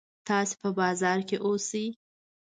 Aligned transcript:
تاسې 0.27 0.55
په 0.61 0.69
بازار 0.79 1.19
کې 1.27 1.37
اوسئ. 1.45 1.85